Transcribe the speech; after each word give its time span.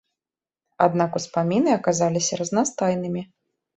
Аднак 0.85 1.11
успаміны 1.21 1.69
аказаліся 1.79 2.33
разнастайнымі. 2.43 3.21